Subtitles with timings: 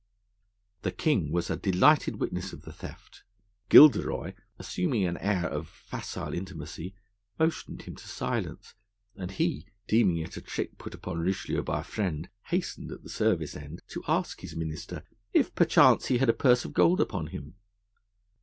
[0.81, 3.21] The king was a delighted witness of the theft;
[3.69, 6.95] Gilderoy, assuming an air of facile intimacy,
[7.37, 8.73] motioned him to silence;
[9.15, 13.09] and he, deeming it a trick put upon Richelieu by a friend, hastened, at the
[13.09, 15.03] service end, to ask his minister
[15.33, 17.53] if perchance he had a purse of gold upon him.